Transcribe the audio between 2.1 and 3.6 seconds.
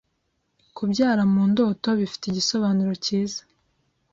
igisobanuro cyiza